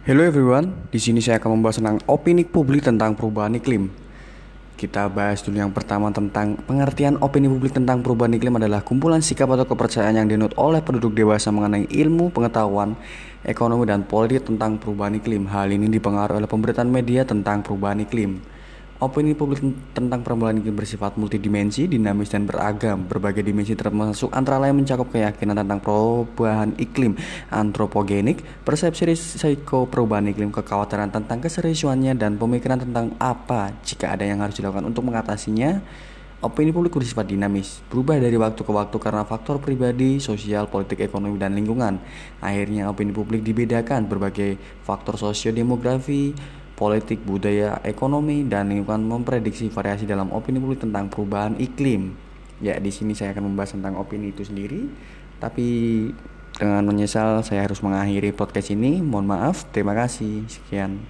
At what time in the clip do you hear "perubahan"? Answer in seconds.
3.12-3.52, 8.00-8.32, 14.80-15.20, 17.60-18.00, 20.20-20.60, 25.80-26.76, 29.88-30.28, 51.12-51.60